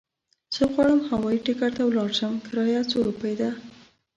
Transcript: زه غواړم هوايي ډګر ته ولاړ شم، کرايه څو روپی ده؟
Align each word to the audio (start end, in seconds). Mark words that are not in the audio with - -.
زه 0.55 0.63
غواړم 0.73 1.01
هوايي 1.09 1.39
ډګر 1.45 1.71
ته 1.77 1.81
ولاړ 1.85 2.09
شم، 2.17 2.33
کرايه 2.47 2.81
څو 2.89 2.97
روپی 3.07 3.33
ده؟ 3.39 3.49